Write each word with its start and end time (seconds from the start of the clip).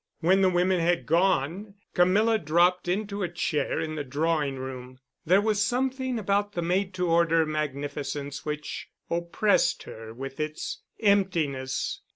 When 0.21 0.41
the 0.41 0.49
women 0.49 0.79
had 0.79 1.05
gone, 1.05 1.75
Camilla 1.93 2.39
dropped 2.39 2.87
into 2.87 3.21
a 3.21 3.29
chair 3.29 3.79
in 3.79 3.93
the 3.93 4.03
drawing 4.03 4.55
room. 4.55 4.97
There 5.27 5.41
was 5.41 5.61
something 5.61 6.17
about 6.17 6.53
the 6.53 6.63
made 6.63 6.95
to 6.95 7.07
order 7.07 7.45
magnificence 7.45 8.43
which 8.43 8.87
oppressed 9.11 9.83
her 9.83 10.11
with 10.11 10.39
its 10.39 10.81
emptiness. 11.01 12.01